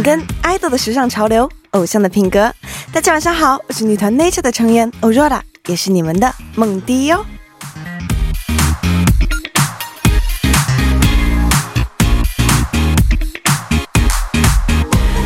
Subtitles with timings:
[0.00, 2.50] 紧跟爱豆的时尚潮流，偶像的品格。
[2.90, 7.22] 大家晚上好，我是女团 Nature 的成员 Aurora，也是你们的梦迪哟。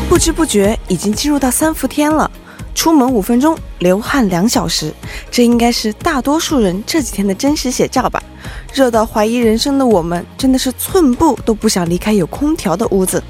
[0.08, 2.28] 不知不觉已经进入到三伏天了，
[2.74, 4.92] 出门五分钟，流汗两小时，
[5.30, 8.20] 这应该是大多数人这几天的真实写照吧。
[8.72, 13.22] 热到怀疑人生的我们，真的是寸步都不想离开有空调的屋子。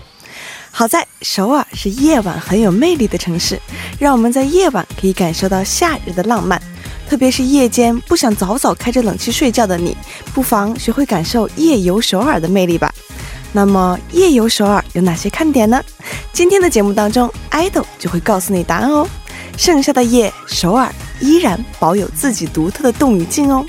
[0.77, 3.60] 好在首尔是夜晚很有魅力的城市，
[3.96, 6.60] 让我们在夜晚可以感受到夏日的浪漫。
[7.09, 9.96] 特别是夜间不想早早开着冷气睡觉的你，
[10.34, 12.92] 不妨学会感受夜游首尔的魅力吧。
[13.52, 15.80] 那么夜游首尔有哪些看点呢？
[16.32, 19.07] 今天的节目当中，idol 就会告诉你答案哦。
[19.57, 23.65] 盛夏的夜，首尔依然保有自己独特的动与静哦。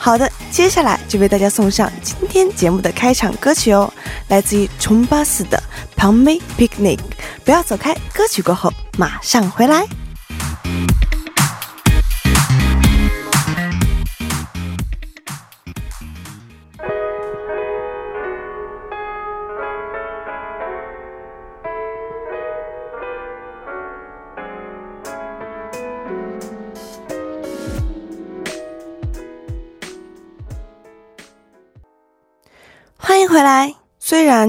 [0.00, 3.92] 好的，接下来就为大家送上今天节目的开场歌曲哦，
[4.28, 5.62] 来自于琼巴斯的
[5.96, 6.96] 《旁妹 Picnic》。
[7.44, 9.86] 不要走开，歌曲过后马上回来。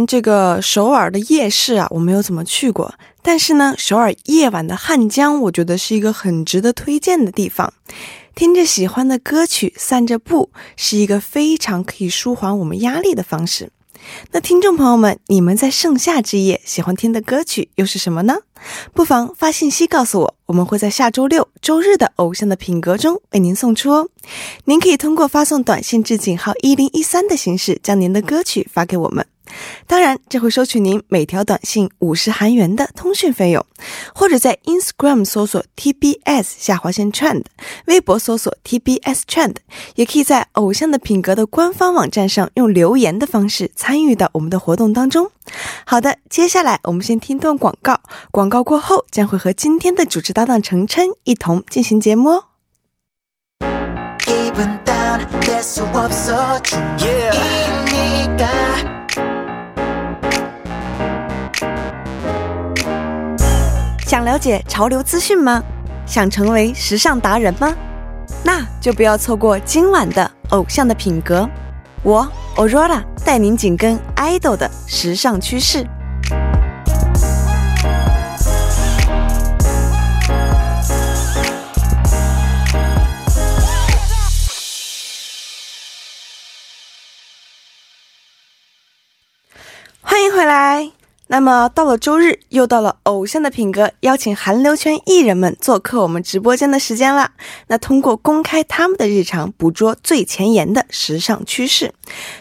[0.06, 7.74] 这个首尔的夜市啊，我没有怎么去过，但是呢，首尔夜晚的汉江，我觉得是一个很值得推荐的地方。
[8.36, 13.72] 听着喜欢的歌曲，散着步，是一个非常可以舒缓我们压力的方式。
[14.32, 18.38] 那听众朋友们，你们在盛夏之夜喜欢听的歌曲又是什么呢？
[18.94, 24.08] 不妨发信息告诉我，我们会在下周六、周日的《偶像的品格》中为您送出哦。
[24.64, 29.26] 您可以通过发送短信至井号一零一三的形式，将您的歌曲发给我们。
[29.88, 33.66] 当然，这会收取您每条短信五十韩元的通讯费用，
[34.14, 37.46] 或者在 Instagram 搜索 TBS 下划线 Trend，
[37.86, 39.56] 微博搜索 TBS Trend，
[39.96, 45.32] 也可以在偶像的品格的官方网站上用留言的方式参与到我们的活动当中。
[45.86, 48.00] 好的，接下来我们先听段广告，
[48.32, 52.44] 广告过后将会和今天的主持搭档程琛一同进行节目哦。
[64.20, 65.64] 想了解潮流资讯吗？
[66.06, 67.74] 想成为时尚达人吗？
[68.44, 71.44] 那就不要错过今晚的《偶像的品格》，
[72.04, 75.88] 我 Aurora 带您紧跟 idol 的时尚趋势。
[90.02, 90.99] 欢迎回来。
[91.32, 97.34] 那么到了周日，又到了偶像的品格邀请韩流圈艺人们做客我们直播间的时间了。
[97.68, 101.94] 那通过公开他们的日常，捕捉最前沿的时尚趋势。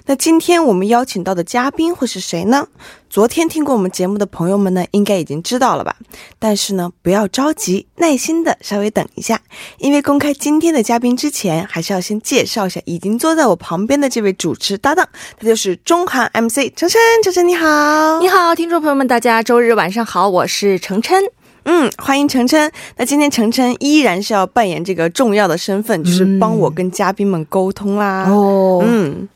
[0.07, 2.67] 那今天我们邀请到的嘉宾会是谁呢？
[3.11, 5.97] 昨天听过我们节目的朋友们呢，应该已经知道了吧？
[6.39, 9.41] 但是呢，不要着急，耐心的稍微等一下，
[9.79, 15.09] 因为公开今天的嘉宾之前，还是要先介绍一下已经坐在我旁边的这位主持搭档，
[15.39, 16.99] 他就是中韩 MC 程琛。
[17.25, 21.25] 程琛你好，你好，听众朋友们，大家周日晚上好，我是程琛。
[21.65, 22.71] 嗯，欢迎程琛。
[22.97, 28.25] 那今天程琛依然是要扮演这个重要的身份，就是帮我跟嘉宾们沟通啦。
[28.29, 28.89] 哦，嗯。
[29.09, 29.29] 嗯，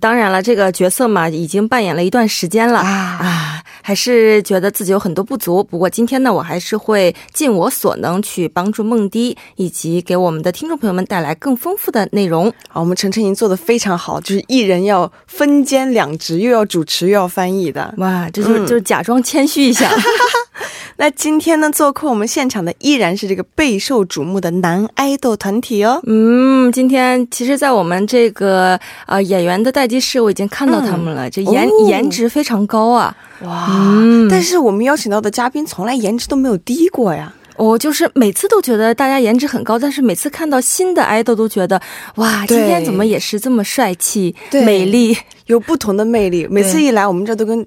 [0.00, 5.62] 当然了，这个角色嘛，已经扮演了一段时间了啊，还是觉得自己有很多不足。
[5.64, 12.52] 不过今天呢，我还是会尽我所能去帮助梦迪，以及给我们的听众朋友们带来更丰富的内容。
[12.68, 17.92] 好，我们晨晨已经做的非常好，就是一人要分兼两职，又要主持又要翻译的。
[17.98, 19.90] 哇，这就就是假装谦虚一下。
[20.96, 26.00] 那今天呢，做客我们现场的依然是这个备受瞩目的男爱豆团体哦。
[26.06, 33.14] 嗯，今天其实，在我们这个呃演员的待机室，我已经看到他们了，这颜颜值非常高啊。
[33.42, 33.68] 哇，
[34.30, 37.32] 但是我们邀请到的嘉宾从来颜值都没有低过呀。
[37.56, 41.80] 我就是每次都觉得大家颜值很高，但是每次看到新的爱豆都觉得
[42.16, 45.16] 哇，今天怎么也是这么帅气、美丽，
[45.46, 46.46] 有不同的魅力。
[46.48, 47.66] 每次一来，我们这都跟。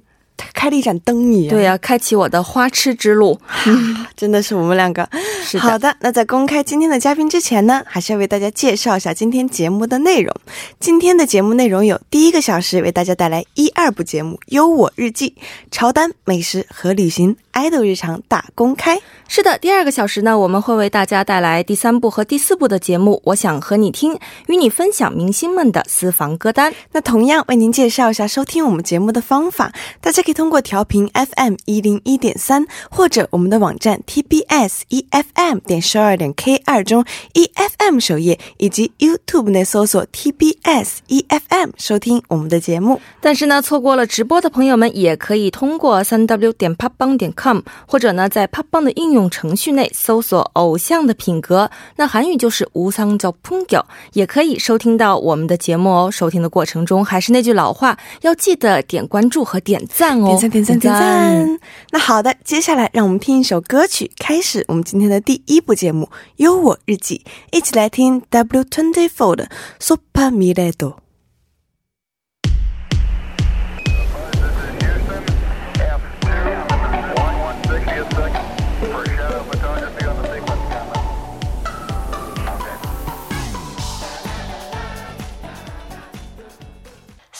[0.54, 3.40] 开了一盏灯一样，对呀，开启我的花痴之路，
[4.16, 5.08] 真的是我们两个。
[5.44, 10.34] 是好的，那在公开今天的嘉宾之前呢，还是要为大家介绍一下今天节目的内容。
[10.80, 15.30] 今天的节目内容有：第一个小时为大家带来一二部节目《优我日记》、
[15.72, 18.98] 潮单、美食和旅行、爱豆日常大公开；
[19.30, 23.22] 是的，第二个小时呢，我们会为大家带来第三部和第四部的节目。
[23.26, 26.74] 我想和你听，与你分享明星们的私房歌单。
[26.94, 37.04] 那同样为您介绍一下收听我们节目的方法，大家可以通过调频 FM 一零一点三，或者我们的网站 TBS EFM 点十二点 K 二中
[37.34, 43.02] EFM 首页，以及 YouTube 内搜索 TBS EFM 收听我们的节目。
[43.20, 49.17] 但是呢，错过了直播的朋友们，也可以通过三 W 点 popbang 点 com，或者呢，在 popbang 的应用。
[49.18, 53.84] 用程序内搜索偶像的品格，那韩语就是无상叫품 격。
[54.14, 56.12] 也可以收听到我们的节目哦。
[56.12, 60.28] 收听的过程中，还是那句老话，要记得点关注和点赞哦。
[60.28, 61.60] 点赞点赞点赞。
[61.90, 66.06] 那好的，接下来让我们听一首歌曲，开始我们今天的第一部节目
[66.36, 67.22] 《优我日记》，
[67.52, 69.46] 一起来听 W Twenty Four 的
[69.80, 70.94] 《Super Mirado》。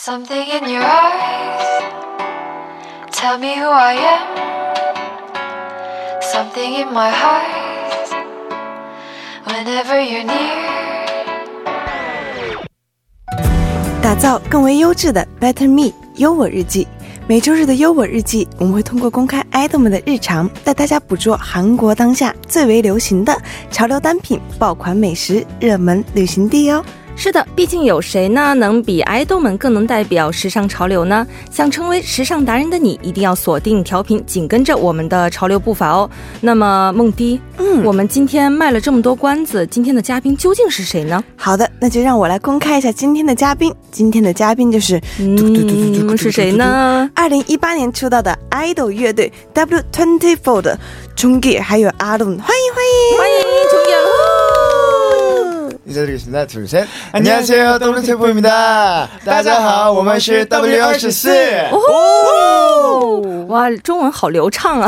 [0.00, 1.82] Something in your eyes
[3.10, 4.22] Tell me who I am
[6.22, 7.42] Something in my heart
[9.44, 10.68] Whenever you're near
[14.00, 16.86] 打造更为优质的 Better Me 优我日记。
[17.26, 23.36] 每周日的优我日记，我们会通过公开爱豆们的日常，带大家捕捉韩国当下最为流行的
[23.72, 26.84] 潮流单品、爆款美食、热门旅行地哦。
[27.20, 31.26] 是的，毕竟有谁呢能比爱豆们更能代表时尚潮流呢？
[31.50, 36.08] 想成为时尚达人的你，一定要锁定调频，紧跟着我们的潮流步伐哦。
[36.40, 41.22] 那么，梦迪，嗯，我们今天卖了这么多关子，今天的嘉宾究竟是谁呢？
[41.34, 43.74] 好的，那就让我来公开一下今天的嘉宾。
[43.90, 47.10] 今天的嘉宾就是，嗯，是谁呢？
[47.16, 50.78] 二零一八年出道的爱豆乐队 W Twenty Four 的
[51.16, 53.38] 钟杰还有阿伦，欢迎欢迎欢迎
[53.68, 54.27] 钟杰。
[55.87, 56.47] 인사드리겠습니다.
[56.47, 56.87] 둘, 셋.
[57.11, 57.79] 안녕하세요.
[57.79, 59.09] 더블테이프입니다.
[59.25, 61.71] 따자하, 我们是 W24.
[61.73, 63.45] 오!
[63.47, 64.87] 哇，中文好流畅啊！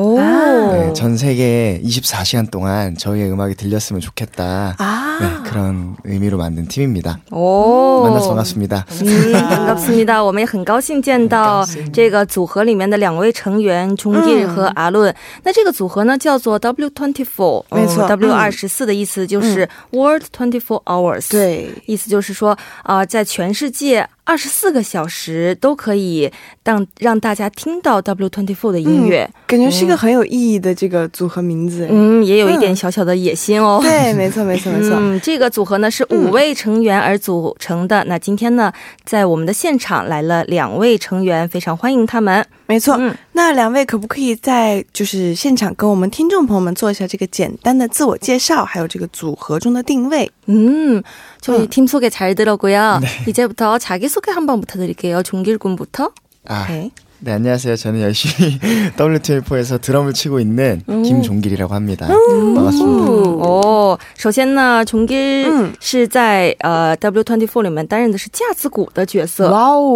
[0.72, 4.76] 네, 전 세계에 24시간 동안 저희의 음악이 들렸으면 좋겠다.
[4.78, 5.18] 아.
[5.20, 7.20] 네, 그런 의미로 만든 팀입니다.
[7.30, 8.02] 오.
[8.04, 8.84] 만나서 반갑습니다.
[9.02, 10.22] 음, 반갑습니다.
[10.22, 15.14] 我们也很高兴见到这个组合里面的两位成员钟毅和阿伦。
[15.42, 24.07] 那这个组合 呢叫做 W twenty four，没错，W 二十四的意思就是 World twenty four Hours，对，意思就是说啊，在全世界。
[24.27, 26.29] 二十四个小时都可以
[26.65, 31.87] 让让大家听到 W Twenty Four 的音乐，感觉是一个很有意义的这个组合名字。
[31.89, 33.79] 嗯，也有一点小小的野心哦。
[33.81, 34.97] 对，没错，没错，没错。
[34.99, 38.03] 嗯，这个组合呢是五位成员而组成的。
[38.09, 38.69] 那今天呢，
[39.05, 42.45] 在我们的现场来了两位成员，非常欢迎他们。
[42.65, 42.99] 没错，
[43.31, 50.29] 那两位可不可以在就是现场跟我们听众朋友们做一下这个简单的自我介绍，还有这个组合中的定位？
[50.47, 51.01] 嗯，
[51.41, 56.11] 저희팀소개 잘 들었고요이제부터 자기소개 한번 부탁드릴게요 종길군부터
[56.47, 56.65] 아.
[56.67, 56.91] 네.
[57.24, 57.76] 네, 안녕하세요.
[57.76, 58.58] 저는 열심히
[58.96, 61.02] WTF4에서 드럼을 치고 있는 오.
[61.02, 62.08] 김종길이라고 합니다.
[62.08, 62.54] 음.
[62.56, 63.10] 반갑습니다.
[63.12, 69.48] 오, 首先呢，종길是在呃 W24里面担任的是架子鼓的角色。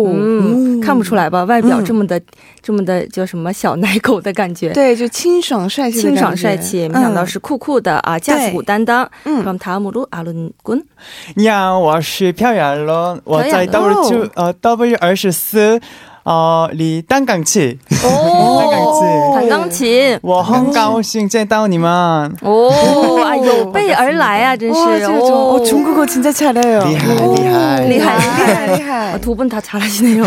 [0.07, 1.43] 嗯，看不出来吧？
[1.47, 2.21] 外表这么的
[2.63, 4.73] 这么的叫什么小奶狗的感觉。
[4.73, 6.11] 对，就清爽帅气的。
[9.25, 10.85] 嗯，그럼다음으로아론군
[16.29, 17.79] 어, 리 단강치.
[18.05, 20.19] 오, 단강치.
[20.23, 22.37] 我很高兴见到你们.
[22.43, 25.07] 오, 아, 有备而来啊,真是.
[25.07, 26.83] 오, 중국어 진짜 잘해요.
[26.85, 30.27] 厉害,厉害.厉害.두 분 다 잘하시네요.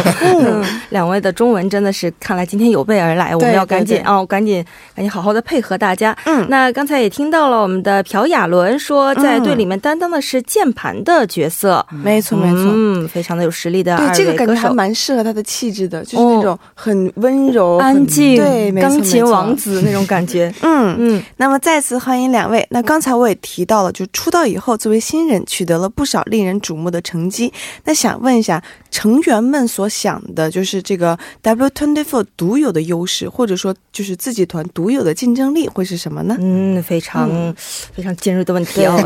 [0.91, 4.63] 两位的中文真的是看来今天有备而来，我们要赶紧哦，赶紧
[4.95, 6.15] 赶紧好好的配合大家。
[6.23, 11.85] 嗯，那刚才也听到了我们的朴雅伦说，在队里面担当的是键盘的角色。
[11.91, 13.97] 没错没错，嗯，非常的有实力的。
[13.97, 15.82] 对，这个感觉还蛮适合他的气质。
[15.84, 20.52] 是的，就是那种很温柔、安静，对，钢琴王子那种感觉。
[20.62, 21.22] 嗯嗯。
[21.36, 22.66] 那么再次欢迎两位。
[22.70, 27.52] 那刚才我也提到了，就出道以后作为新人取得了不少令人瞩目的成绩。
[27.84, 28.62] 那想问一下，
[28.93, 36.35] 成员们所想的就是这个 W Twenty Four 独有的优势，或者说就是自己团独有的竞争力会是什么呢？
[36.39, 37.53] 嗯，非常
[37.93, 38.97] 非常尖锐的问题哦。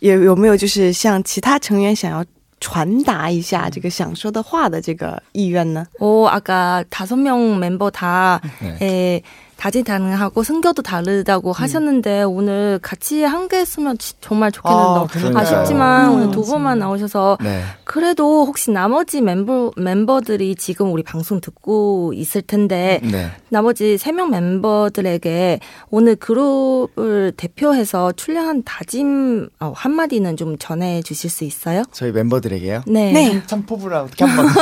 [0.00, 2.24] 有有没有就是向其他成员想要
[2.60, 5.86] 传达一下这个想说的话的这个意愿呢？
[5.98, 8.40] 哦，아까다섯명멤버다
[8.80, 9.22] 诶。
[9.59, 11.51] 다재다능하고 성격도 다르다고 음.
[11.51, 17.61] 하셨는데 오늘 같이 함께 했으면 정말 좋겠는데 아, 아쉽지만 음, 오늘 두 번만 나오셔서 네.
[17.83, 23.31] 그래도 혹시 나머지 멤버 멤버들이 지금 우리 방송 듣고 있을 텐데 네.
[23.49, 25.59] 나머지 세 명 멤버들에게
[25.91, 31.83] 오늘 그룹을 대표해서 출연한 다짐 어, 한 마디는 좀 전해 주실 수 있어요?
[31.91, 32.83] 저희 멤버들에게요?
[32.87, 33.11] 네.
[33.11, 33.43] 네.
[33.45, 34.47] 참 포부라 어떻게 한번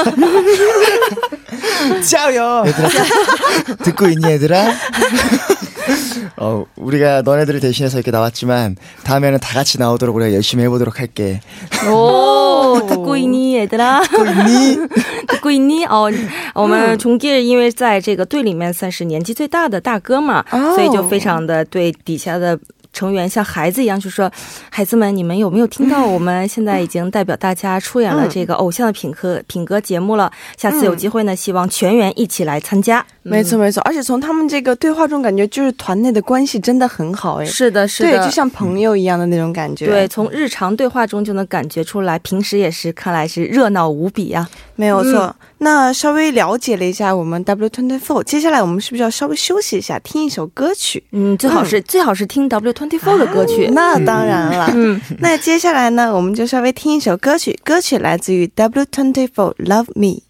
[2.09, 2.63] 짜요.
[2.67, 2.89] 얘들아
[3.83, 4.65] 듣고 있니 얘들아?
[6.36, 11.40] 어, 우리가 너네들을 대신해서 이렇게 나왔지만 다음에는 다 같이 나오도록 우리가 열심히 해보도록 할게.
[11.90, 14.02] 오, 듣고 있니, 얘들아?
[14.02, 14.76] 듣고 있니?
[15.28, 15.86] 듣고 있니?
[15.86, 16.10] 哦，
[16.54, 20.44] 我们中介因为在这个队里面算是年纪最大的大哥嘛，
[20.74, 22.58] 所以就非常的对底下的
[22.97, 24.31] 成员像孩子一样，就说
[24.71, 26.03] ：“孩子们，你们有没有听到？
[26.03, 30.31] 我们现在已经代表大家出演了这个偶像的品格品格节目了。
[30.57, 33.79] 下次有机会呢，希望全员一起来参加。”没错，没错。
[33.83, 37.35] 而且从他们这个对话中，感觉就是团内的关系真的很好。
[37.35, 39.85] 哎，是的，是的，对，就像朋友一样的那种感觉。
[39.85, 44.49] 对，从日常对话中就能感觉出来，平时也是看来是热闹无比呀。
[44.77, 45.35] 没有错。
[45.57, 51.03] 那稍微了解了一下我们 W Twenty Four，接下来我们是不是要稍微休息一下，听一首歌曲？
[51.11, 53.67] 嗯，最好是最好是听 W Twenty Four 的歌曲。
[53.73, 54.71] 那当然了。
[54.73, 60.21] 嗯， 那接下来呢，我们就稍微听一首歌曲，歌曲来自于 W Twenty Four Love Me。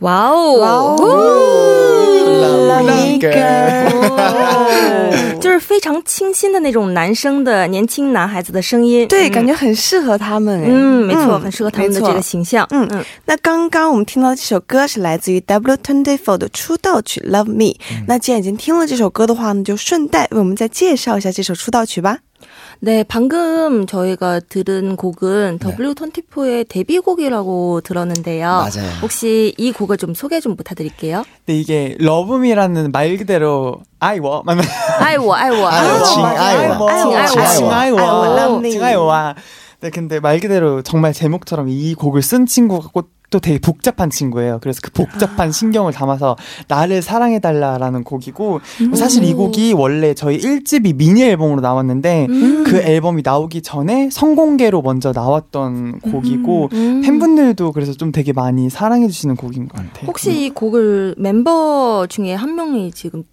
[0.00, 0.52] 哇哦！
[0.58, 0.96] 哇哦！
[3.06, 3.30] 一个，
[5.38, 10.64] 就是非常清新的那种男生的年轻男孩子的声音，对，感觉很适合他们。
[10.66, 12.66] 嗯，没错，很适合他们的这个形象。
[12.70, 13.04] 嗯嗯。
[13.26, 17.74] 那刚刚我们听到的这首歌是来自于 W Twenty Four 的出道曲《Love Me》。
[18.08, 22.20] 那既然已经听了这首歌的话呢，就顺带为我们再介绍一下这首出道曲吧。
[22.82, 25.76] 네, 방금 저희가 들은 곡은 네.
[25.76, 28.48] W24의 데뷔곡이라고 들었는데요.
[28.48, 28.90] 맞아요.
[29.02, 31.24] 혹시 이 곡을 좀 소개 좀 부탁드릴게요.
[31.44, 34.62] 네, 이게 러브미라는 말 그대로 아이워 맞나?
[34.98, 39.34] 아이워, 아이워, 아이워, 칭아이워, 칭아이워, 칭아이워.
[39.80, 44.58] 네, 근데 말 그대로 정말 제목처럼 이 곡을 쓴 친구가 꼭 또 되게 복잡한 친구예요.
[44.60, 45.52] 그래서 그 복잡한 아.
[45.52, 46.36] 신경을 담아서
[46.68, 48.94] 나를 사랑해달라라는 곡이고 음.
[48.94, 52.64] 사실 이 곡이 원래 저희 1집이 미니 앨범으로 나왔는데 음.
[52.64, 56.76] 그 앨범이 나오기 전에 성공개로 먼저 나왔던 곡이고 음.
[56.76, 57.00] 음.
[57.02, 60.06] 팬분들도 그래서 좀 되게 많이 사랑해주시는 곡인 것 같아요.
[60.06, 63.24] 혹시 이 곡을 멤버 중에 한 명이 지금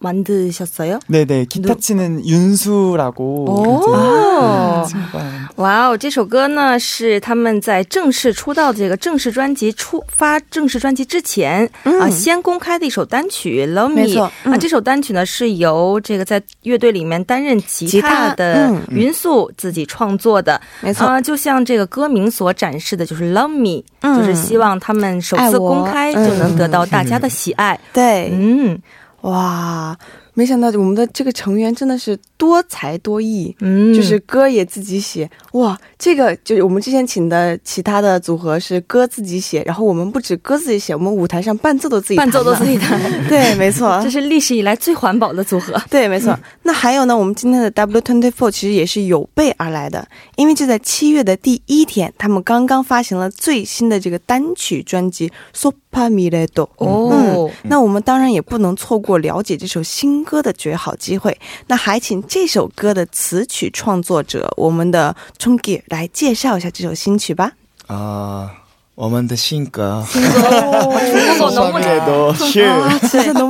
[0.00, 1.00] 만드셨어요?
[1.08, 4.84] 네네 기타 치는 윤수라고 오.
[4.86, 14.02] 친구가 哇哦，这首歌呢是他们在正式出道这个正式专辑出发正式专辑之前、嗯、啊先公开的一首单曲《Love Me》。
[14.22, 20.60] 啊，这首单曲呢是由这个在乐队里面担任吉他的云素自己创作的。
[20.82, 27.80] 没错啊，就像这个歌名所展示的，就是《Love Me》，就是希望他们首次公开就能得到大家的喜爱。
[27.94, 28.78] 对，嗯，
[29.21, 29.97] 哇。
[30.33, 42.97] 没想到我们的这个成员真的是多才多艺，嗯，就是歌也自己写，哇，这个就是我们之前请的其他的组合是歌自己写，然后我们不止歌自己写，我们舞台上伴奏都自己伴奏都自己弹，
[43.27, 46.33] 对，没错， 这是历史以来最环保的组合，对，没错。
[46.63, 60.21] 那还有呢，我们今天的 W Twenty Four 其实也是有备而来的，因为就在七月的第一天，他们刚刚发行了最新的这个单曲专辑《Super r a d o 哦，那我们当然也不能错过了解这首新。
[60.23, 67.51] 歌的绝好机会，那还请这首歌的词曲创作者，我们的 Chungi 来介绍一下这首新曲吧。
[67.87, 68.60] 啊。
[68.94, 72.34] 我们的性格，性格，能不能？
[72.34, 72.66] 是，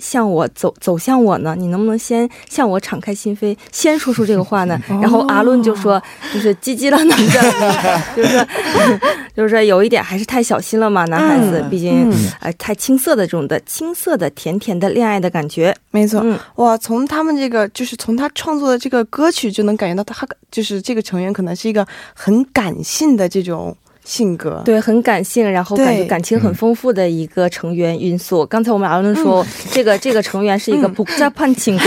[0.00, 1.54] 向我走走向我呢？
[1.56, 4.78] 你能不能先向我敞开心扉，先说出这个话呢？
[5.00, 6.02] 然后阿伦就说，
[6.34, 8.46] 就是叽叽了，男的， 就是说，
[9.36, 16.24] 就是说有一点还是太小心了嘛，男孩子，毕竟呃太青涩的这种的青涩的甜甜的恋爱的感觉，没错。
[16.56, 23.76] 哇，从他们这个就是从他创作的这个歌曲就能感觉到他就是这个成员可能是一个很感性的这种。
[24.04, 28.44] 性格对很感性，然后感觉感情很丰富的一个成员因素。
[28.46, 31.84] 刚才我们阿伦说，这个这个成员是一个 复杂的情歌，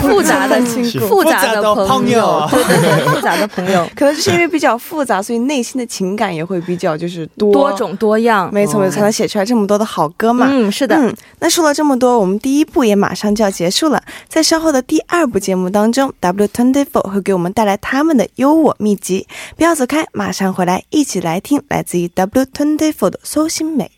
[0.00, 3.88] 复杂的情复杂的朋友，对对对，复杂的朋友。
[3.94, 8.52] 可能就是因为比较复杂，所以内心的情感也会比较就是多多种多样。
[8.52, 10.46] 没错没错，才能写出来这么多的好歌嘛。
[10.50, 10.96] 嗯，是的。
[10.96, 14.02] 嗯，那说了这么多，我们第一部也马上就要结束了。
[14.28, 19.26] 在稍后的第二部节目当中，W Twenty Four 会给我们带来他们的优我秘籍。
[19.56, 23.90] 不要走开，马上回来，一起来来听来自于 W Twenty Four 的苏心美。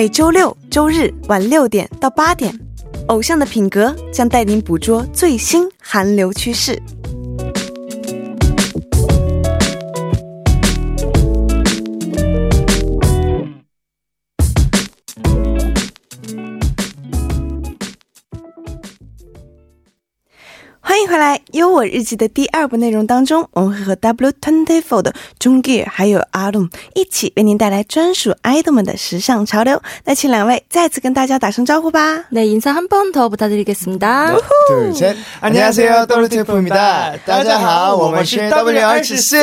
[0.00, 2.58] 每周六、周日晚六点到八点，
[3.08, 6.80] 偶像的品格将带您捕捉最新韩流趋势。
[21.29, 29.79] 欢迎回来，《优我日记》的第二部内容当中，我们会和 W Twenty Four 的中 Gear 还有阿龙一起为您带来专属爱豆们的时尚潮流。
[30.05, 32.25] 那请两位再次跟大家打声招呼吧。
[32.31, 34.35] 네인사한번더부탁드리겠습니 다。
[34.67, 39.37] 둘셋안녕하세요 W Twenty Four입니다大家好，我们是 W 二十四。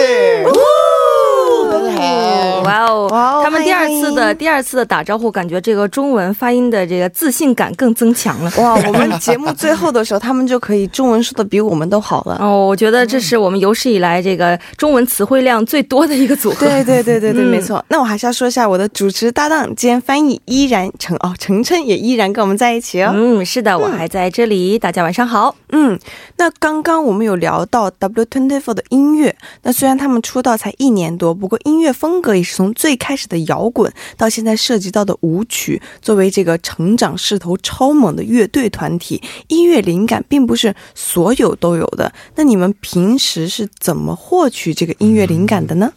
[2.63, 3.08] 哇哦！
[3.10, 8.52] 哇哦他们第二次的第二次的打招呼，感觉这个中文发音的这个自信感更增强了。
[8.58, 8.76] 哇！
[8.76, 12.38] 我们节目最后的时候，他们就可以中文说的比我们都好了。
[12.44, 16.68] 哦，我觉得这是我们有史以来这个中文词汇量最多的一个组合。
[16.68, 17.84] 对对对对对，没错。
[17.90, 23.12] 那我还是要说一下我的主持搭档兼翻译依然程哦，程程也依然跟我们在一起哦。
[23.16, 24.78] 嗯，是的，我还在这里。
[24.80, 25.56] 大家晚上好。
[25.70, 25.98] 嗯，
[26.38, 29.36] 那刚刚我们有聊到 W Twenty Four 的音乐。
[29.63, 42.12] 那虽然他们出道才一年多，不过音乐风格也是从最开始的摇滚，到现在涉及到的舞曲，作为这个成长势头超猛的乐队团体，音乐灵感并不是所有都有的。
[42.35, 45.93] 那你们平时是怎么获取这个音乐灵感的呢？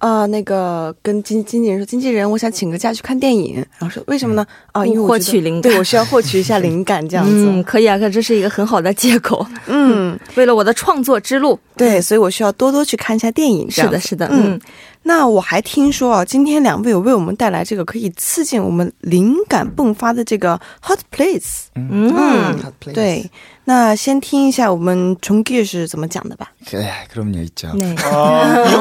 [0.04, 3.54] 啊，那个跟经经纪人说，经纪人，我想请个假去看电影。
[3.78, 4.46] 然后说为什么呢？
[4.70, 7.32] 啊，因为获取灵感，对我需要获取一下灵感， 这样子。
[7.32, 9.46] 嗯，可以啊，可这是一个很好的借口。
[9.66, 13.70] 嗯， 为了我的创作之路，对，所以我需要多多去看一下电影。
[13.70, 14.60] 是的，是的，嗯。
[15.03, 21.67] 那我还听说啊，今天两位有为我们带来这个可以刺激我们灵感迸发的这个 hot place。
[21.75, 22.55] 嗯，
[22.93, 23.29] 对。
[23.65, 26.51] 那先听一下我们从 Gear 是怎么讲的吧。
[26.69, 27.95] 对，그럼요있죠 네。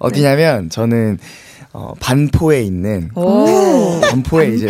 [0.00, 1.18] 어디예요저이런거좋아하기때문에낭만적인어디냐면저는
[1.74, 4.00] 어, 반포에 있는 오.
[4.00, 4.68] 반포에 이제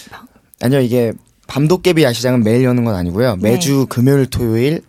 [0.62, 1.12] 아니요, 이게
[1.48, 3.36] 밤도깨비 야시장은 매일 여는 건 아니고요.
[3.36, 3.86] 매주 네.
[3.88, 4.82] 금요일, 토요일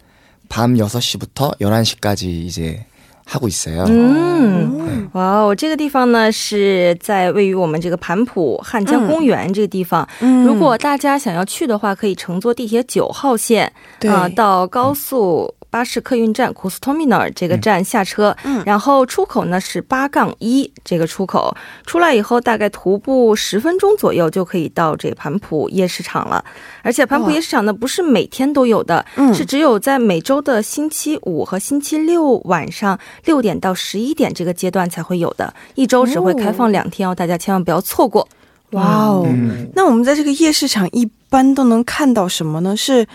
[0.50, 2.86] 밤 6시부터 11시까지 이제
[3.27, 3.85] 하고 있어요.
[3.87, 5.09] 음.
[5.13, 10.07] 哇，这个地方呢是在位于我们这个盘浦汉江公园这个地方。
[10.21, 13.67] 嗯、如果大家想要去的话，可以乘坐地铁九号线
[14.01, 26.44] 啊、呃、到高速 巴士客运站 k o s t o m i n a 这个站下车，嗯，然后出口呢是八杠一这个出口，出来以后大概徒步十分钟左右就可以到这盘浦夜市场了。
[26.82, 38.28] 而且盘浦夜市场呢不是每天都有的，嗯，是只有在每周的星期五和星期六晚上六点到十一点这个阶段才会有的，一周只会开放两天哦，大家千万不要错过。
[38.72, 39.28] 哇哦，
[39.76, 42.76] 那我们在这个夜市场一般都能看到什么呢？
[42.76, 43.06] 是？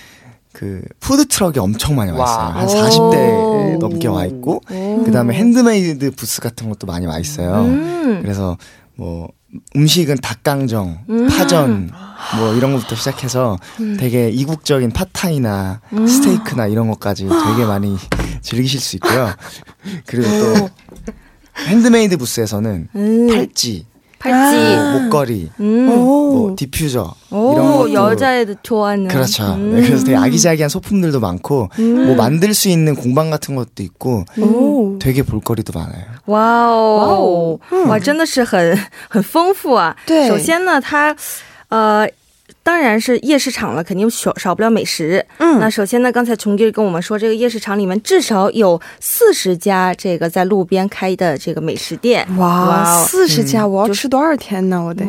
[0.53, 2.53] 그 푸드 트럭이 엄청 많이 와 있어요.
[2.53, 7.65] 한 40대 넘게 와 있고 그다음에 핸드메이드 부스 같은 것도 많이 와 있어요.
[7.65, 8.19] 음.
[8.21, 8.57] 그래서
[8.95, 9.29] 뭐
[9.76, 11.26] 음식은 닭강정, 음.
[11.28, 11.90] 파전
[12.38, 13.96] 뭐 이런 것부터 시작해서 음.
[13.98, 16.06] 되게 이국적인 파타이나 음.
[16.06, 17.96] 스테이크나 이런 것까지 되게 많이
[18.40, 19.30] 즐기실 수 있고요.
[20.06, 20.70] 그리고 또
[21.66, 23.26] 핸드메이드 부스에서는 음.
[23.28, 23.86] 팔찌
[24.21, 25.86] 팔찌, 뭐 목걸이, 음.
[25.86, 29.43] 뭐 디퓨저 오, 이런 것도 여자애들 좋아하는 그렇죠.
[29.53, 29.75] 음.
[29.75, 32.07] 네, 그래서 되게 아기자기한 소품들도 많고 음.
[32.07, 34.97] 뭐 만들 수 있는 공방 같은 것도 있고 오.
[34.99, 36.03] 되게 볼거리도 많아요.
[36.25, 37.60] 와우, 와우.
[37.88, 38.75] 哇， 真的是很
[39.07, 39.95] 很丰富啊。
[40.07, 41.15] 对，首先呢，它
[41.69, 42.07] 呃。
[42.62, 45.25] 当然是夜市场了，肯定少少不了美食。
[45.38, 52.27] 嗯，那首先呢，刚才琼姐跟我们说，这个夜市场里面至少有四十家这个在路边开的这个美食店。
[52.37, 54.81] 哇，四十家，我要吃多少天呢？
[54.83, 55.05] 我得，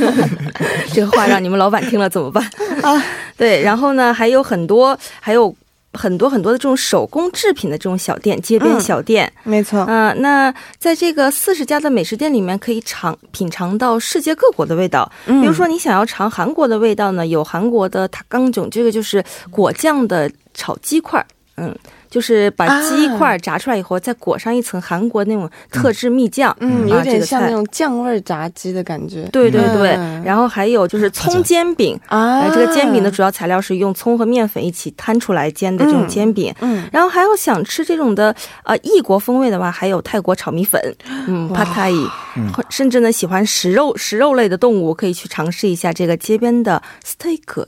[0.92, 2.44] 这个话让你们老板听了怎么办
[2.82, 3.02] 啊？
[3.36, 5.54] 对，然后呢，还有很多，还有。
[5.92, 9.84] 很多很多的这种手工制品的这种小店，街边小店，没错。
[9.88, 15.10] 嗯，那在这个四十家的美食店里面，可以尝品尝到世界各国的味道。
[15.26, 21.24] 比如说，你想要尝韩国的味道呢，有韩国的塔冈囧，这个就是果酱的炒鸡块。
[21.56, 21.74] 嗯。
[22.10, 29.22] 就是把鸡块炸出来以后，再裹上一层韩国那种特制蜜酱，嗯，有点像那种酱味炸鸡的感觉。
[29.32, 29.90] 对对对，
[30.24, 36.52] 然后还有就是葱煎饼 啊，这个煎饼的主要材料是用葱和面粉一起摊出来煎的这种煎饼。
[36.60, 40.82] 嗯，然后还有想吃这种的呃异国风味的话，还有泰国炒米粉，
[41.28, 41.92] 嗯，帕泰，
[42.68, 47.66] 甚至呢喜欢食肉食肉类的动物，可以去尝试一下这个街边的 steak。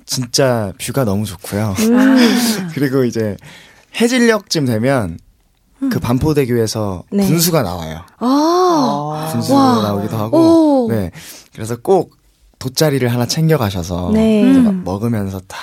[0.06, 1.74] 진짜 뷰가 너무 좋고요.
[1.78, 2.68] 음.
[2.74, 3.36] 그리고 이제
[3.96, 5.18] 해질녘쯤 되면
[5.82, 5.90] 음.
[5.90, 7.26] 그 반포대교에서 네.
[7.26, 8.02] 분수가 나와요.
[8.18, 9.82] 아~ 분수가 와.
[9.82, 10.86] 나오기도 하고.
[10.86, 10.88] 오.
[10.90, 11.10] 네.
[11.52, 12.16] 그래서 꼭
[12.58, 14.42] 돗자리를 하나 챙겨 가셔서 네.
[14.84, 15.58] 먹으면서 딱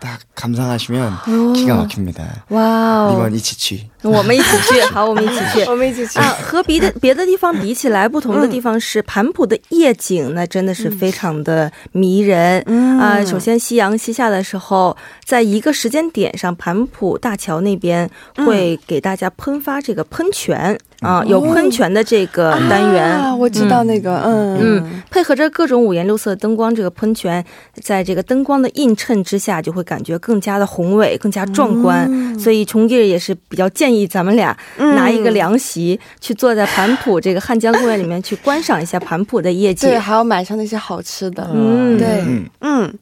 [0.00, 2.44] 딱 감상하시면 기가 막힙니다.
[2.48, 3.12] 와우.
[3.12, 3.90] 이번 이치취.
[4.02, 6.36] 我们一起去，好， 我们一起去，我们一起去啊！
[6.40, 12.60] 和别的别的地方比起来，不同的地方是盘浦的夜景，那真的是非常的迷人
[13.00, 13.24] 啊！
[13.24, 27.44] 首先，夕阳西下的时候，在一个时间点上，盘浦大桥那边会给大家喷发这个喷泉啊，有喷泉的这个单元啊，我知道那个，嗯嗯，配合着各种五颜六色的灯光，这个喷泉
[27.82, 32.09] 在这个灯光的映衬之下，就会 感觉更加的宏伟，更加壮观。
[32.39, 33.91] 所以，崇弟也是比较建。
[33.91, 41.45] 建议咱们俩拿一个凉席，去坐在盘浦这个汉江公园里面去观赏一下盘浦的夜景，对，还要买上那些好吃的。
[41.53, 42.23] 嗯，对，
[42.61, 42.93] 嗯。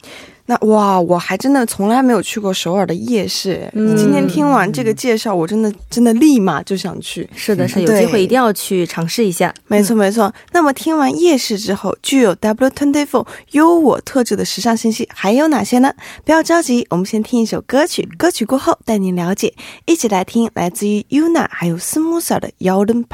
[0.49, 3.69] 那哇，我还真的从来没有去过首尔的夜市。
[3.71, 7.29] 你今天听完这个介绍，我真的真的立马就想去。
[7.35, 9.53] 是的，是有机会一定要去尝试一下。
[9.67, 10.33] 没错，没错。
[10.51, 15.93] 那么听完夜市之后，具有 W Twenty Four 优我特质的时尚信息还有哪些呢？
[16.25, 18.09] 不要着急，我们先听一首歌曲。
[18.17, 19.53] 歌曲过后带您了解。
[19.85, 23.05] 一起来听来自于 Yuna 还有 Smusa 的《y o d e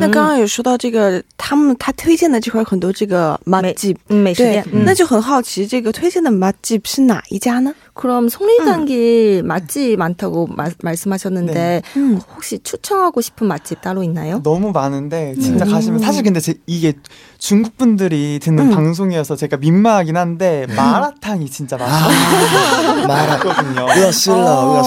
[0.00, 3.74] 那刚刚也说到这个，他们他推荐的这块很多这个美
[4.08, 7.72] 美食店，那就很好奇，这个推荐的맛집是哪一家呢？
[7.94, 9.46] 그럼 송리단길 음.
[9.46, 11.82] 맛집 많다고 마, 말씀하셨는데 네.
[11.96, 12.18] 음.
[12.34, 14.40] 혹시 추천하고 싶은 맛집 따로 있나요?
[14.42, 15.70] 너무 많은데 진짜 음.
[15.70, 16.94] 가시면 사실 근데 제, 이게
[17.42, 18.70] 중국 분들이 듣는 음.
[18.70, 20.76] 방송이어서 제가 민망하긴 한데 음.
[20.76, 23.02] 마라탕이 진짜 맛있거든요.
[23.02, 23.86] 아, 마라거든요.
[23.88, 24.82] 으아슬라.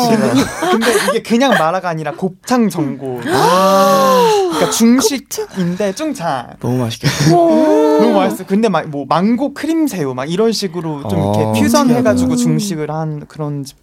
[0.72, 3.24] 근데 이게 그냥 마라가 아니라 곱창 전골.
[3.28, 4.50] 아.
[4.54, 6.54] 그러니까 중식인데 중창.
[6.62, 7.30] 너무 맛있겠다.
[7.30, 8.46] 너무 맛있어.
[8.46, 12.90] 근데 막 뭐 망고 크림 새우 막 이런 식으로 좀 이렇게 어, 퓨전 해가지고 중식을
[12.90, 13.76] 한 그런 집.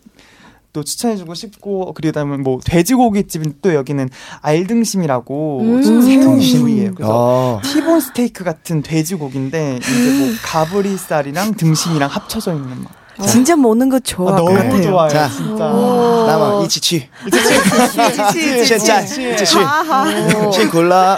[0.73, 4.09] 또 추천해주고 싶고 그리고 다음에 뭐 돼지고기집은 또 여기는
[4.41, 6.93] 알등심이라고 음~ 새우 부위예요.
[6.93, 12.91] 그래서 아~ 티본 스테이크 같은 돼지고기인데 이제 뭐 가브리살이랑 등심이랑 합쳐져 있는 막
[13.25, 14.33] 진짜 먹는 거 좋아.
[14.33, 14.83] 아, 너무 같아요.
[14.83, 15.09] 좋아요.
[15.09, 15.57] 자, 진짜.
[15.57, 17.09] 나와 이치치.
[17.25, 18.65] 이치치.
[18.65, 19.55] 진짜 이치치.
[20.53, 21.17] 친 골라.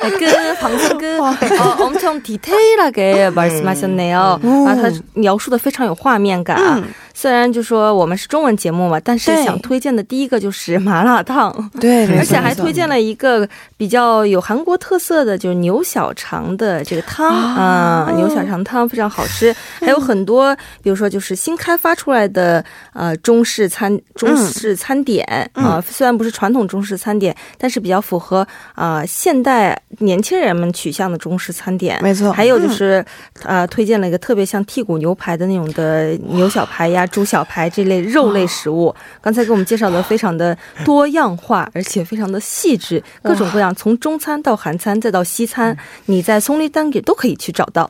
[0.00, 1.36] 그 방송 그 어,
[1.78, 4.40] 엄청 디테일하게 말씀하셨네요.
[4.42, 6.92] 아, 他描述的非常有画面感。
[7.19, 32.31] 虽然就说我们是中文节目嘛，但是想推荐的第一个就是麻辣烫，对，而且还推荐了一个比较有韩国特色的，就是牛小肠的这个汤啊，牛小肠汤非常好吃， 还有很多，比如说就是新开发出来的呃中式餐中式餐点啊，虽然不是传统中式餐点，但是比较符合啊现代年轻人们取向的中式餐点，没错。
[32.31, 33.03] 还有就是
[33.43, 37.05] 呃推荐了一个特别像剔骨牛排的那种的牛小排呀。
[37.09, 47.89] 猪小排这类肉类食物，刚才给我们介绍的非常的多样化，而且非常的细致，各种各样，从中餐到韩餐再到西餐，你在松林丹给都可以去找到。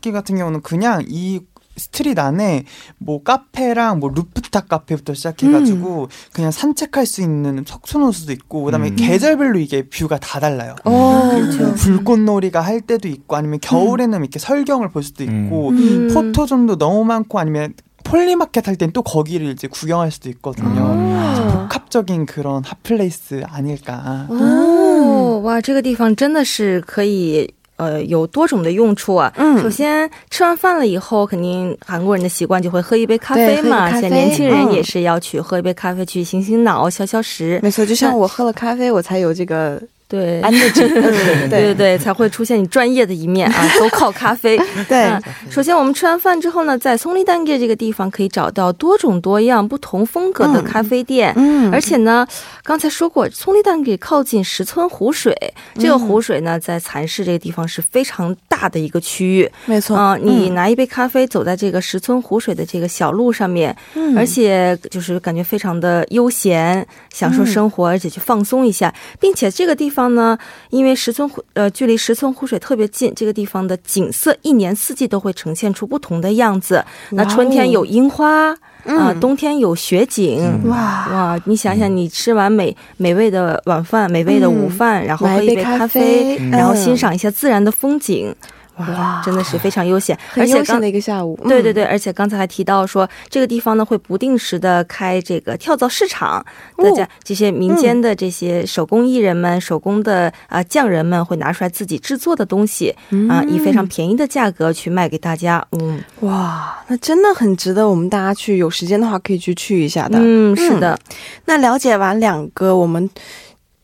[0.00, 1.40] 길 같은 경우는 그냥 이
[1.78, 2.64] 스트릿 안에
[2.96, 6.08] 뭐 카페랑 뭐 루프탑 카페부터 시작해가지고 음.
[6.32, 8.96] 그냥 산책할 수 있는 석촌호수도 있고 그다음에 음.
[8.96, 10.74] 계절별로 이게 뷰가 다 달라요.
[10.86, 11.74] 오, 어, 그리고 뭐 그렇죠.
[11.74, 14.22] 불꽃놀이가 할 때도 있고 아니면 겨울에는 음.
[14.24, 16.10] 이렇게 설경을 볼 수도 있고 음.
[16.14, 20.92] 포토존도 너무 많고 아니면 폴리마켓 할 땐 또 거기를 이제 구경할 수도 있거든요.
[20.92, 21.68] 음.
[21.68, 24.26] 복합적인 그런 핫플레이스 아닐까.
[24.30, 29.33] 오, 哇，这个地方真的是可以 呃，有多种的用处啊。
[29.37, 33.89] 嗯，首先吃完饭了以后，肯定韩国人的习惯就会喝一杯咖啡嘛。
[33.89, 37.59] 现在年轻人也是要去喝一杯咖啡，去醒醒脑、消消食。
[37.63, 39.81] 没错，就像我喝了咖啡，我才有这个。
[40.11, 43.65] 对，安 对对对对，才会出现你专业的一面啊！
[43.79, 44.59] 都靠咖啡。
[44.89, 45.09] 对，
[45.49, 51.31] 首先我们吃完饭之后呢，在松林丹街这个地方可以找到多种多样、不同风格的咖啡店。
[51.37, 52.27] 嗯，而且呢，
[52.61, 55.33] 刚才说过，松林丹街靠近石村湖水，
[55.79, 59.49] 这个湖水呢，在蚕市这个地方是非常大的一个区域。
[59.67, 63.75] 没错啊，你拿一杯咖啡，走在这个石村湖水的这个小路上面，
[64.17, 70.01] 而且就是感觉非常的悠闲，享受生活，而且去放松一下，并且这个地方。
[70.01, 70.35] 方呢，
[70.71, 76.83] 因为石村湖呃距离石村湖水特别近，这个地方的景色一年四季都会呈现出不同的样子。
[77.11, 80.67] 那春天有樱花啊，冬天有雪景。
[80.67, 81.39] 哇哇！
[81.45, 88.33] 你想想，你吃完美美味的晚饭，美味的午饭，然后喝一杯咖啡，然后欣赏一下自然的风景。
[88.77, 96.43] 哇，真的是非常悠闲，而且刚的一个下午，对对对，而且刚才还提到说，这个地方呢会不定时的开这个跳蚤市场，
[96.77, 102.95] 大家这些民间的这些手工艺人们、手工的啊匠人们会拿出来自己制作的东西
[103.29, 105.63] 啊，以非常便宜的价格去卖给大家。
[105.73, 110.17] 嗯，哇，那真的很值得我们大家去，有时间的话可以去去一下的。
[110.19, 110.97] 嗯，是的。
[111.45, 113.09] 那了解完两个我们。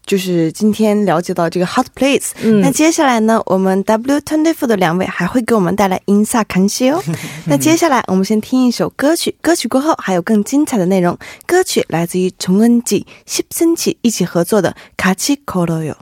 [0.08, 2.30] 就是今天了解到这个 hot place，
[2.62, 7.04] 那接下来呢，我们 W twenty four 的两位还会给我们带来 insa 看戏哦。
[7.46, 11.18] 那接下来我们先听一首歌曲，歌曲过后还有更精彩的内容。
[11.46, 15.94] 歌曲来自于崇恩记、十森起一起合作的卡奇 koroyo。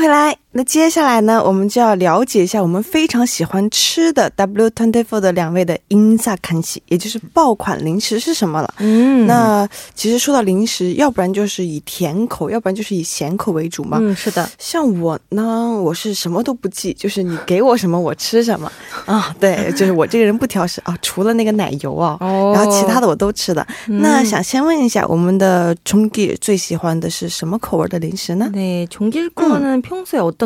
[0.00, 0.34] 回来。
[0.57, 8.73] 那接下来呢，我们就要了解一下我们非常喜欢吃的 W Twenty Four 的两位的 Insa 看戏，也就是爆款零食是什么了？
[8.77, 13.97] 嗯，那其实说到零食，要不然就是以甜口，要不然就是以咸口为主嘛。
[13.99, 14.49] 嗯，是的。
[14.57, 18.71] 像我呢，我是什么都不忌，就是你给我什么我吃什么
[19.05, 19.35] 啊。
[19.37, 23.67] 对，就是我这个人不挑食啊，除了那个奶油啊，然后其他的我都吃的。
[23.87, 28.49] 那想先问一下，我们的冲弟最喜欢的是什么口味的零食呢？
[28.53, 30.45] 对，冲弟거는평소에 어떤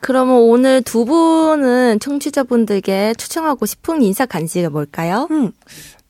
[0.00, 5.28] 그러면 오늘 두 분은 청취자분들께 추천하고 싶은 인사 간식이 뭘까요?
[5.30, 5.52] 음.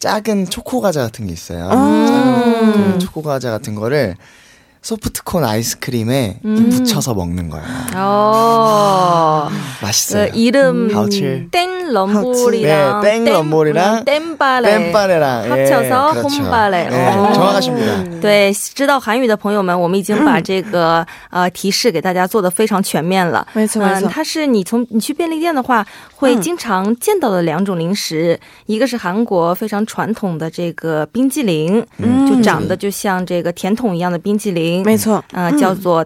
[0.00, 4.16] 작은 초코 과자 같은 게 있어요작은초코 과자 같은 거를
[4.82, 6.70] 소프트콘 아이스크림에 음.
[6.70, 7.66] 붙여서 먹는 거예요.
[7.94, 9.50] 오.
[9.82, 10.32] 맛있어요.
[10.32, 10.88] 그 이름
[11.50, 16.43] 땡 럼볼이랑 네, 땡 럼볼이랑 땜바레 땜바레랑 합쳐서 예, 그렇죠.
[16.43, 16.89] 홈바레.
[16.89, 17.33] 네, 어.
[17.33, 18.19] 정확하십니다.
[18.21, 23.47] 对，知道韩语的朋友们，我们已经把这个、 呃提示给大家做的非常全面了。
[23.53, 25.85] 没错没嗯，错它是你从你去便利店的话
[26.15, 36.03] 会经常见到的两种零食，一个是韩国非常传统的这个冰激凌，嗯就长得就像这个甜筒一样的冰激凌，没错，啊、叫做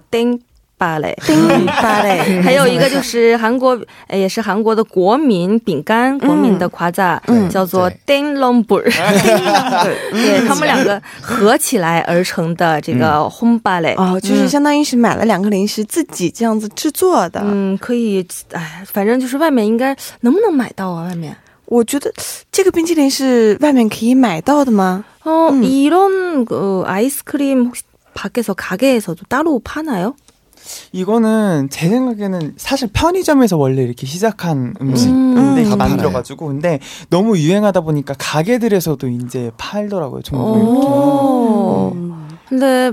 [0.84, 1.14] 丁巴雷。
[1.26, 3.78] 丁巴嘞，还有一个就是韩国，
[4.08, 8.90] 呃也是韩国的国民饼干，国民的夸赞，嗯叫做 Ding l o n g b u r
[10.12, 17.42] 对他们两个合起来而成的这个 Home b a l e 哦，就是相当于是买了两个零食自己这样子制作的。
[17.44, 21.08] 嗯，可以，哎，反正就是外面应该能不能买到啊？
[21.10, 21.36] 外面
[21.66, 22.10] 我觉得
[22.52, 25.04] 这个冰淇淋是外面可以买到的吗？
[25.26, 25.62] 어, 음.
[25.62, 27.84] 이런 그 아이스크림 혹시
[28.14, 30.16] 밖에서 가게에서도 따로 파나요?
[30.93, 34.89] 이거는 제 생각에는 사실 편의점에서 원래 이렇게 시작한 음.
[34.89, 40.23] 음식인데 다 만들어가지고 근데 너무 유행하다 보니까 가게들에서도 이제 팔더라고요.
[40.23, 40.57] 종종 오.
[40.57, 40.87] 이렇게.
[40.89, 42.29] 어.
[42.49, 42.93] 근데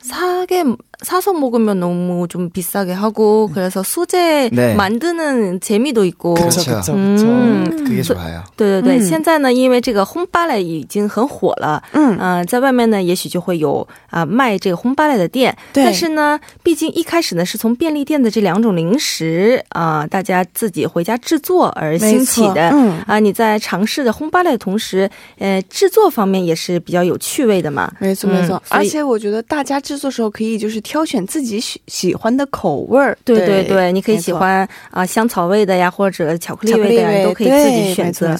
[0.00, 0.64] 사게
[1.01, 4.73] 사서 먹으면 너무 좀 비싸게 하고 그래서 수제 네.
[4.75, 6.59] 만드는 재미도 있고 그렇죠.
[6.61, 7.25] 그쵸 그쵸 그쵸.
[7.25, 7.83] 음.
[7.85, 8.41] 그게 좋아요.
[8.55, 33.14] 对对对，嗯现在呢，因为这个烘芭蕾已经很火了，嗯嗯、在外面呢，也许就会有啊、卖这个烘芭蕾的店，对但是呢，毕竟一开始呢是从便利店的这两种零食啊、大家自己回家制作而兴起的，没错嗯啊，你在尝试着烘芭蕾的同时，呃，制作方面也是比较有趣味的嘛，没错没错嗯，所以而且我觉得大家制作时候可以就是 挑选自己喜喜欢的口味儿。
[33.22, 38.34] 对对对，你可以喜欢啊、香草味的呀，或者巧克力味的呀，都可以自己选择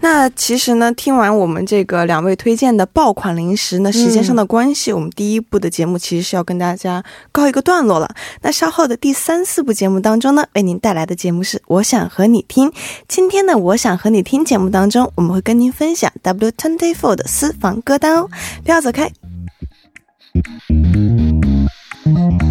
[0.00, 8.08] 那其实呢，听完我们这个两位推荐的爆款零食呢，时间上的关系，我们第一部的节目其实是要跟大家告一个段落了。
[8.40, 12.70] 那稍后的第三四部节目当中呢，为您带来的节目是《我想和你听》。
[13.06, 18.28] 今天的《我想和你听》节目当中，我们会跟您分享 W Twenty Four 的私房歌单哦，
[18.64, 19.10] 不要走开。
[22.10, 22.49] Mm-hmm.